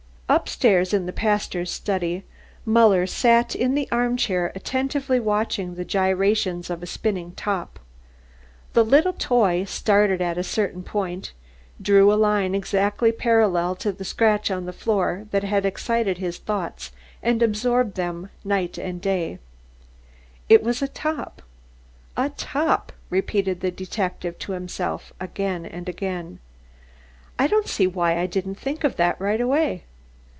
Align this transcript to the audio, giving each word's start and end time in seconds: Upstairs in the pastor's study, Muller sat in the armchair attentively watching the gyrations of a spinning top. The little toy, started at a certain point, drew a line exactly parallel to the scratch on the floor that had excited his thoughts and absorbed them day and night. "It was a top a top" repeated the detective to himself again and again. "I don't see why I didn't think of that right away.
Upstairs 0.31 0.93
in 0.93 1.07
the 1.07 1.11
pastor's 1.11 1.69
study, 1.69 2.23
Muller 2.65 3.05
sat 3.05 3.53
in 3.53 3.75
the 3.75 3.89
armchair 3.91 4.53
attentively 4.55 5.19
watching 5.19 5.75
the 5.75 5.83
gyrations 5.83 6.69
of 6.69 6.81
a 6.81 6.85
spinning 6.85 7.33
top. 7.33 7.81
The 8.71 8.85
little 8.85 9.11
toy, 9.11 9.65
started 9.65 10.21
at 10.21 10.37
a 10.37 10.41
certain 10.43 10.83
point, 10.83 11.33
drew 11.81 12.13
a 12.13 12.15
line 12.15 12.55
exactly 12.55 13.11
parallel 13.11 13.75
to 13.75 13.91
the 13.91 14.05
scratch 14.05 14.49
on 14.49 14.63
the 14.65 14.71
floor 14.71 15.27
that 15.31 15.43
had 15.43 15.65
excited 15.65 16.19
his 16.19 16.37
thoughts 16.37 16.93
and 17.21 17.43
absorbed 17.43 17.95
them 17.97 18.29
day 18.47 18.69
and 18.77 19.03
night. 19.03 19.39
"It 20.47 20.63
was 20.63 20.81
a 20.81 20.87
top 20.87 21.41
a 22.15 22.29
top" 22.29 22.93
repeated 23.09 23.59
the 23.59 23.69
detective 23.69 24.39
to 24.39 24.53
himself 24.53 25.11
again 25.19 25.65
and 25.65 25.89
again. 25.89 26.39
"I 27.37 27.47
don't 27.47 27.67
see 27.67 27.85
why 27.85 28.17
I 28.17 28.27
didn't 28.27 28.55
think 28.55 28.85
of 28.85 28.95
that 28.95 29.19
right 29.19 29.41
away. 29.41 29.83